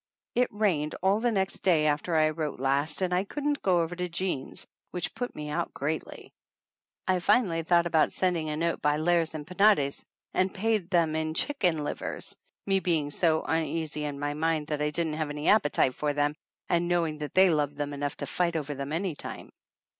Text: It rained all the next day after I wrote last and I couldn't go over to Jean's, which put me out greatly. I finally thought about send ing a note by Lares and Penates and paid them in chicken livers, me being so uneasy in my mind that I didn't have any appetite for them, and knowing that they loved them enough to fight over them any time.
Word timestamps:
It 0.33 0.51
rained 0.51 0.95
all 1.03 1.19
the 1.19 1.31
next 1.31 1.59
day 1.59 1.85
after 1.85 2.15
I 2.15 2.31
wrote 2.31 2.59
last 2.59 3.03
and 3.03 3.13
I 3.13 3.23
couldn't 3.23 3.61
go 3.61 3.83
over 3.83 3.95
to 3.95 4.09
Jean's, 4.09 4.65
which 4.89 5.13
put 5.13 5.35
me 5.35 5.51
out 5.51 5.75
greatly. 5.75 6.33
I 7.07 7.19
finally 7.19 7.61
thought 7.61 7.85
about 7.85 8.11
send 8.11 8.35
ing 8.35 8.49
a 8.49 8.57
note 8.57 8.81
by 8.81 8.97
Lares 8.97 9.35
and 9.35 9.45
Penates 9.45 10.03
and 10.33 10.51
paid 10.51 10.89
them 10.89 11.15
in 11.15 11.35
chicken 11.35 11.83
livers, 11.83 12.35
me 12.65 12.79
being 12.79 13.11
so 13.11 13.43
uneasy 13.43 14.03
in 14.05 14.17
my 14.19 14.33
mind 14.33 14.65
that 14.69 14.81
I 14.81 14.89
didn't 14.89 15.13
have 15.21 15.29
any 15.29 15.49
appetite 15.49 15.93
for 15.93 16.13
them, 16.13 16.33
and 16.67 16.87
knowing 16.87 17.19
that 17.19 17.35
they 17.35 17.51
loved 17.51 17.75
them 17.75 17.93
enough 17.93 18.17
to 18.17 18.25
fight 18.25 18.55
over 18.55 18.73
them 18.73 18.91
any 18.91 19.13
time. 19.13 19.51